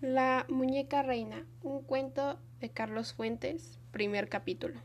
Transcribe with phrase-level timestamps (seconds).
[0.00, 4.80] La muñeca reina, un cuento de Carlos Fuentes, primer capítulo.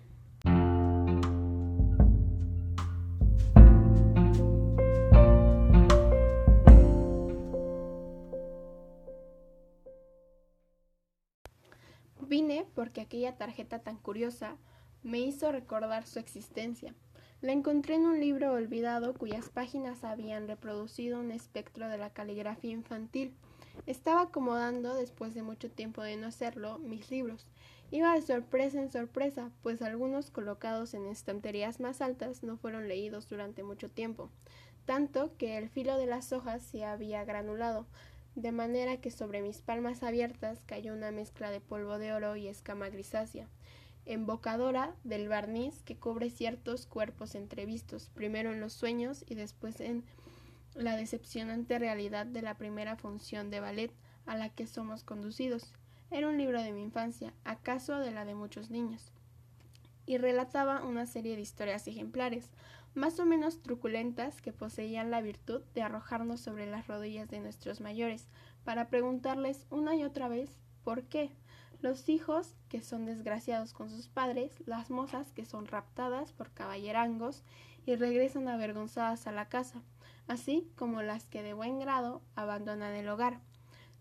[12.19, 14.57] Vine porque aquella tarjeta tan curiosa
[15.01, 16.93] me hizo recordar su existencia.
[17.39, 22.71] La encontré en un libro olvidado cuyas páginas habían reproducido un espectro de la caligrafía
[22.71, 23.33] infantil.
[23.85, 27.45] Estaba acomodando, después de mucho tiempo de no hacerlo, mis libros.
[27.91, 33.29] Iba de sorpresa en sorpresa, pues algunos colocados en estanterías más altas no fueron leídos
[33.29, 34.31] durante mucho tiempo,
[34.85, 37.85] tanto que el filo de las hojas se había granulado,
[38.35, 42.47] de manera que sobre mis palmas abiertas cayó una mezcla de polvo de oro y
[42.47, 43.47] escama grisácea,
[44.05, 50.03] embocadora del barniz que cubre ciertos cuerpos entrevistos, primero en los sueños y después en
[50.75, 53.91] la decepcionante realidad de la primera función de ballet
[54.25, 55.73] a la que somos conducidos.
[56.11, 59.11] Era un libro de mi infancia, acaso de la de muchos niños,
[60.05, 62.51] y relataba una serie de historias ejemplares,
[62.93, 67.81] más o menos truculentas, que poseían la virtud de arrojarnos sobre las rodillas de nuestros
[67.81, 68.27] mayores,
[68.63, 70.49] para preguntarles una y otra vez
[70.83, 71.31] ¿por qué?
[71.81, 77.43] Los hijos que son desgraciados con sus padres, las mozas que son raptadas por caballerangos
[77.85, 79.81] y regresan avergonzadas a la casa,
[80.27, 83.39] así como las que de buen grado abandonan el hogar.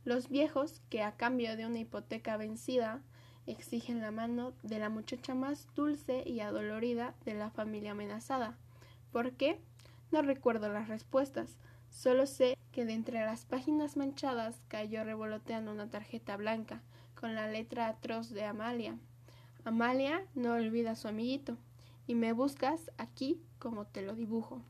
[0.04, 3.02] Los viejos que a cambio de una hipoteca vencida
[3.46, 8.56] exigen la mano de la muchacha más dulce y adolorida de la familia amenazada.
[9.12, 9.60] ¿Por qué?
[10.10, 11.56] No recuerdo las respuestas.
[11.90, 16.82] Solo sé que de entre las páginas manchadas cayó revoloteando una tarjeta blanca
[17.14, 18.98] con la letra atroz de Amalia.
[19.64, 21.56] Amalia no olvida a su amiguito
[22.06, 24.60] y me buscas aquí como te lo dibujo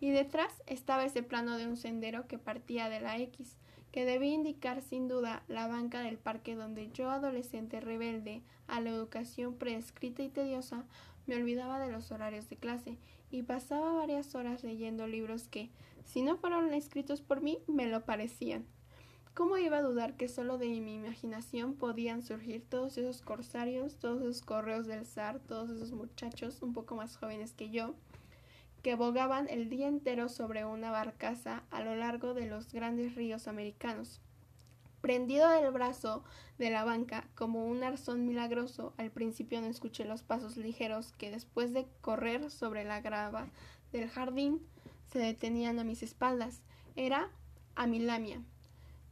[0.00, 3.56] y detrás estaba ese plano de un sendero que partía de la X,
[3.92, 8.90] que debía indicar sin duda la banca del parque donde yo, adolescente rebelde a la
[8.90, 10.84] educación prescrita y tediosa,
[11.26, 12.98] me olvidaba de los horarios de clase
[13.30, 15.70] y pasaba varias horas leyendo libros que,
[16.04, 18.64] si no fueron escritos por mí, me lo parecían.
[19.34, 24.22] ¿Cómo iba a dudar que solo de mi imaginación podían surgir todos esos corsarios, todos
[24.22, 27.94] esos correos del zar, todos esos muchachos un poco más jóvenes que yo,
[28.86, 33.48] que bogaban el día entero sobre una barcaza a lo largo de los grandes ríos
[33.48, 34.20] americanos.
[35.00, 36.22] Prendido del brazo
[36.56, 41.32] de la banca como un arzón milagroso, al principio no escuché los pasos ligeros que
[41.32, 43.48] después de correr sobre la grava
[43.90, 44.62] del jardín
[45.10, 46.62] se detenían a mis espaldas.
[46.94, 47.28] Era
[47.74, 48.40] Amilamia,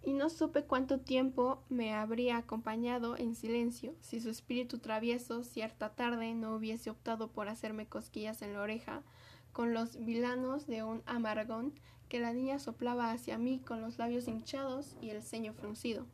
[0.05, 5.97] y no supe cuánto tiempo me habría acompañado en silencio si su espíritu travieso cierta
[5.97, 9.03] tarde no hubiese optado por hacerme cosquillas en la oreja
[9.55, 11.73] con los vilanos de un amargón
[12.09, 16.07] que la niña soplaba hacia mí con los labios hinchados y el ceño fruncido.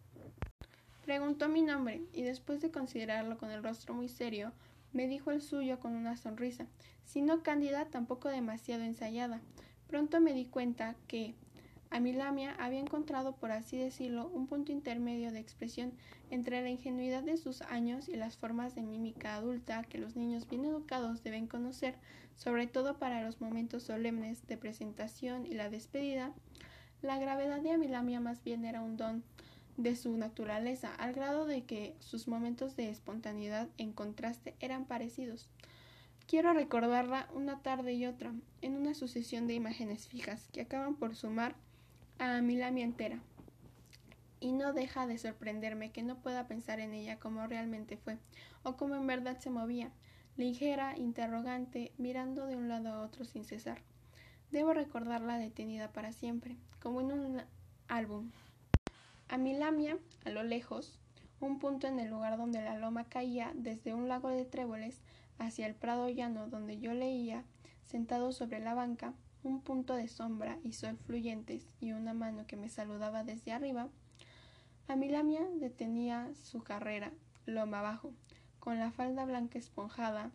[1.04, 4.52] Preguntó mi nombre y después de considerarlo con el rostro muy serio,
[4.92, 6.66] me dijo el suyo con una sonrisa,
[7.04, 9.40] si no cándida, tampoco demasiado ensayada.
[9.88, 11.34] Pronto me di cuenta que,
[11.90, 15.92] a mi lamia había encontrado, por así decirlo, un punto intermedio de expresión
[16.30, 20.48] entre la ingenuidad de sus años y las formas de mímica adulta que los niños
[20.48, 21.96] bien educados deben conocer,
[22.36, 26.32] sobre todo para los momentos solemnes de presentación y la despedida.
[27.02, 29.24] La gravedad de Amilamia más bien era un don
[29.76, 35.48] de su naturaleza, al grado de que sus momentos de espontaneidad en contraste eran parecidos.
[36.28, 41.16] Quiero recordarla una tarde y otra, en una sucesión de imágenes fijas que acaban por
[41.16, 41.56] sumar
[42.20, 43.18] a mi lamia entera.
[44.40, 48.18] Y no deja de sorprenderme que no pueda pensar en ella como realmente fue,
[48.62, 49.90] o como en verdad se movía,
[50.36, 53.80] ligera, interrogante, mirando de un lado a otro sin cesar.
[54.50, 57.42] Debo recordarla detenida para siempre, como en un
[57.88, 58.30] álbum.
[59.28, 60.98] A mi lamia, a lo lejos,
[61.40, 65.00] un punto en el lugar donde la loma caía desde un lago de tréboles
[65.38, 67.44] hacia el prado llano donde yo leía,
[67.84, 72.56] sentado sobre la banca, un punto de sombra y sol fluyentes y una mano que
[72.56, 73.88] me saludaba desde arriba,
[74.88, 77.12] Amilamia detenía su carrera,
[77.46, 78.12] loma abajo,
[78.58, 80.30] con la falda blanca esponjada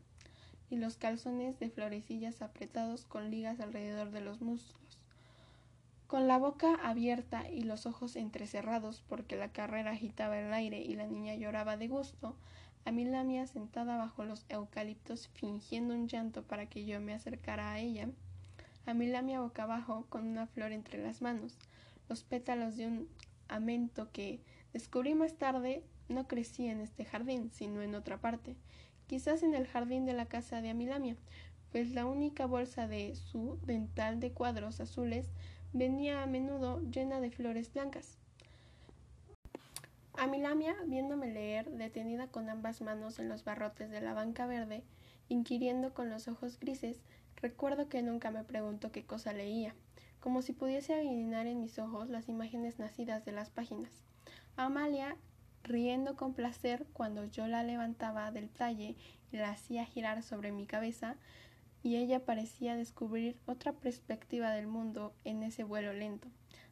[0.69, 4.99] y los calzones de florecillas apretados con ligas alrededor de los muslos.
[6.07, 10.95] Con la boca abierta y los ojos entrecerrados porque la carrera agitaba el aire y
[10.95, 12.35] la niña lloraba de gusto,
[12.85, 18.09] Amilamia sentada bajo los eucaliptos fingiendo un llanto para que yo me acercara a ella,
[18.85, 21.57] Amilamia boca abajo con una flor entre las manos,
[22.07, 23.09] los pétalos de un
[23.47, 24.39] amento que,
[24.73, 28.55] descubrí más tarde, no crecía en este jardín, sino en otra parte,
[29.07, 31.15] quizás en el jardín de la casa de Amilamia,
[31.71, 35.31] pues la única bolsa de su dental de cuadros azules
[35.73, 38.17] venía a menudo llena de flores blancas.
[40.13, 44.83] Amilamia, viéndome leer, detenida con ambas manos en los barrotes de la banca verde,
[45.27, 47.01] inquiriendo con los ojos grises,
[47.37, 49.75] recuerdo que nunca me preguntó qué cosa leía,
[50.19, 54.03] como si pudiese adivinar en mis ojos las imágenes nacidas de las páginas.
[54.55, 55.17] Amalia,
[55.63, 58.95] riendo con placer cuando yo la levantaba del talle
[59.31, 61.17] y la hacía girar sobre mi cabeza,
[61.83, 66.29] y ella parecía descubrir otra perspectiva del mundo en ese vuelo lento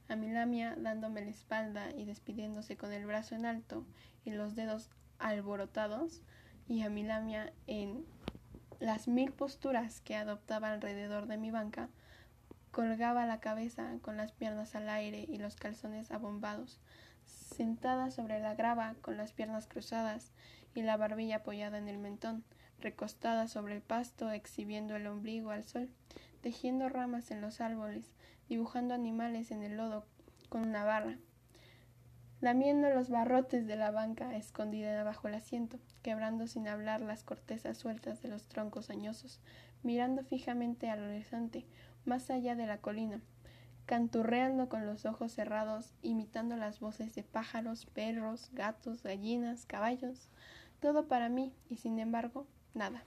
[0.09, 3.85] a mi lamia dándome la espalda y despidiéndose con el brazo en alto
[4.25, 4.89] y los dedos
[5.19, 6.21] alborotados,
[6.67, 8.05] y a mi lamia en
[8.83, 11.87] las mil posturas que adoptaba alrededor de mi banca,
[12.71, 16.81] colgaba la cabeza con las piernas al aire y los calzones abombados,
[17.25, 20.33] sentada sobre la grava con las piernas cruzadas
[20.75, 22.43] y la barbilla apoyada en el mentón,
[22.81, 25.89] recostada sobre el pasto exhibiendo el ombligo al sol,
[26.41, 28.13] tejiendo ramas en los árboles,
[28.49, 30.05] dibujando animales en el lodo
[30.49, 31.17] con una barra,
[32.41, 37.77] lamiendo los barrotes de la banca escondida bajo el asiento, quebrando sin hablar las cortezas
[37.79, 39.39] sueltas de los troncos añosos,
[39.81, 41.65] mirando fijamente al horizonte,
[42.05, 43.21] más allá de la colina,
[43.87, 50.29] canturreando con los ojos cerrados, imitando las voces de pájaros, perros, gatos, gallinas, caballos,
[50.79, 52.45] todo para mí y sin embargo,
[52.75, 53.03] nada.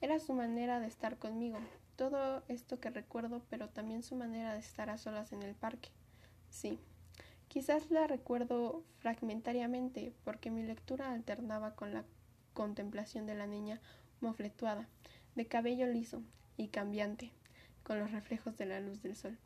[0.00, 1.58] Era su manera de estar conmigo,
[1.96, 5.90] todo esto que recuerdo, pero también su manera de estar a solas en el parque.
[6.50, 6.78] Sí,
[7.52, 12.02] quizás la recuerdo fragmentariamente, porque mi lectura alternaba con la
[12.54, 13.78] contemplación de la niña
[14.22, 14.88] mofletuada,
[15.34, 16.22] de cabello liso
[16.56, 17.30] y cambiante,
[17.82, 19.36] con los reflejos de la luz del sol.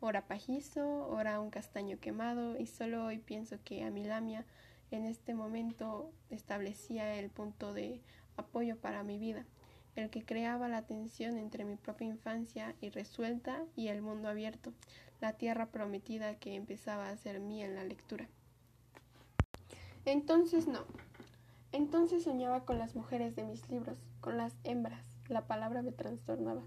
[0.00, 4.44] Ora pajizo, ora un castaño quemado, y solo hoy pienso que a mi lamia
[4.90, 8.00] en este momento establecía el punto de
[8.36, 9.46] apoyo para mi vida
[9.94, 14.72] el que creaba la tensión entre mi propia infancia irresuelta y el mundo abierto,
[15.20, 18.26] la tierra prometida que empezaba a ser mía en la lectura.
[20.04, 20.80] Entonces no.
[21.72, 26.62] Entonces soñaba con las mujeres de mis libros, con las hembras, la palabra me trastornaba,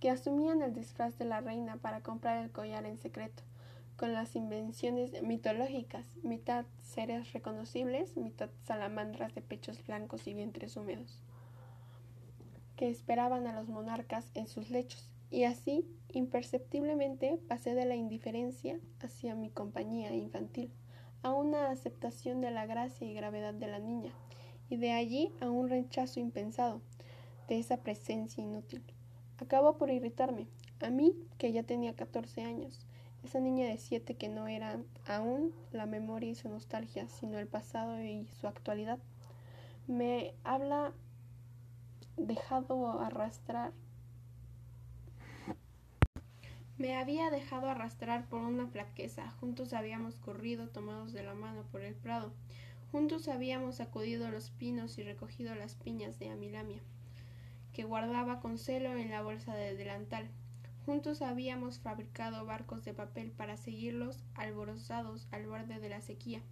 [0.00, 3.42] que asumían el disfraz de la reina para comprar el collar en secreto,
[3.96, 11.20] con las invenciones mitológicas, mitad seres reconocibles, mitad salamandras de pechos blancos y vientres húmedos
[12.88, 19.34] esperaban a los monarcas en sus lechos, y así, imperceptiblemente, pasé de la indiferencia hacia
[19.34, 20.70] mi compañía infantil
[21.22, 24.12] a una aceptación de la gracia y gravedad de la niña,
[24.68, 26.80] y de allí a un rechazo impensado
[27.48, 28.82] de esa presencia inútil.
[29.38, 30.48] Acabó por irritarme,
[30.80, 32.86] a mí que ya tenía catorce años,
[33.24, 37.46] esa niña de siete que no era aún la memoria y su nostalgia, sino el
[37.46, 38.98] pasado y su actualidad.
[39.86, 40.92] Me habla
[42.16, 43.72] dejado arrastrar.
[46.78, 49.30] Me había dejado arrastrar por una flaqueza.
[49.40, 52.32] Juntos habíamos corrido tomados de la mano por el prado.
[52.90, 56.80] Juntos habíamos sacudido los pinos y recogido las piñas de Amilamia,
[57.72, 60.28] que guardaba con celo en la bolsa de delantal.
[60.84, 66.42] Juntos habíamos fabricado barcos de papel para seguirlos alborozados al borde de la sequía.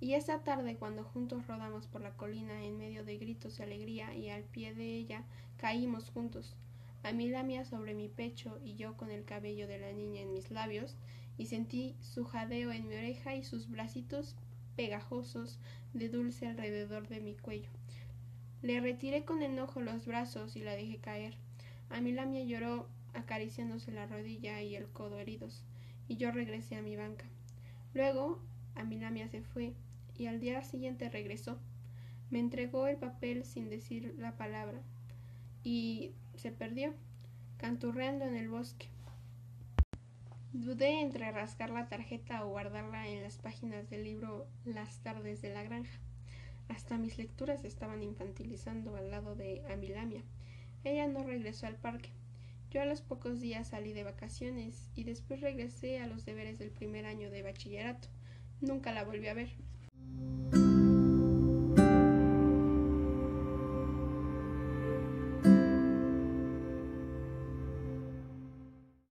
[0.00, 4.14] Y esa tarde, cuando juntos rodamos por la colina en medio de gritos de alegría
[4.14, 5.24] y al pie de ella
[5.56, 6.56] caímos juntos,
[7.02, 10.22] a mí la mía sobre mi pecho y yo con el cabello de la niña
[10.22, 10.96] en mis labios,
[11.36, 14.36] y sentí su jadeo en mi oreja y sus bracitos
[14.76, 15.58] pegajosos
[15.92, 17.70] de dulce alrededor de mi cuello.
[18.62, 21.34] Le retiré con enojo los brazos y la dejé caer.
[21.90, 25.62] A mí la mía lloró acariciándose la rodilla y el codo heridos,
[26.08, 27.26] y yo regresé a mi banca.
[27.92, 28.40] Luego,
[28.74, 29.74] a mi lamia se fue,
[30.16, 31.58] y al día siguiente regresó.
[32.30, 34.80] Me entregó el papel sin decir la palabra
[35.62, 36.94] y se perdió,
[37.56, 38.88] canturreando en el bosque.
[40.52, 45.52] Dudé entre rascar la tarjeta o guardarla en las páginas del libro Las tardes de
[45.52, 45.98] la granja.
[46.68, 50.22] Hasta mis lecturas estaban infantilizando al lado de Amilamia.
[50.84, 52.10] Ella no regresó al parque.
[52.70, 56.70] Yo a los pocos días salí de vacaciones y después regresé a los deberes del
[56.70, 58.08] primer año de bachillerato.
[58.60, 59.50] Nunca la volví a ver.